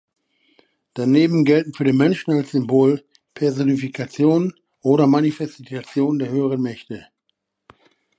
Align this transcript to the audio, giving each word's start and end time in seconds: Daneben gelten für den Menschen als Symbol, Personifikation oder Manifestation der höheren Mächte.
Daneben 0.95 1.45
gelten 1.45 1.75
für 1.75 1.83
den 1.83 1.95
Menschen 1.95 2.33
als 2.33 2.49
Symbol, 2.49 3.05
Personifikation 3.35 4.55
oder 4.81 5.05
Manifestation 5.05 6.17
der 6.17 6.29
höheren 6.31 6.59
Mächte. 6.63 7.05